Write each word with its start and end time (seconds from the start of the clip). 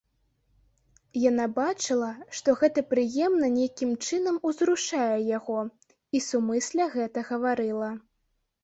Яна 1.29 1.45
бачыла, 1.57 2.09
што 2.39 2.49
гэта 2.63 2.85
прыемна 2.93 3.51
нейкім 3.59 3.91
чынам 4.07 4.41
узрушае 4.53 5.15
яго, 5.37 5.61
і 6.15 6.27
сумысля 6.31 6.91
гэта 6.97 7.19
гаварыла. 7.31 7.95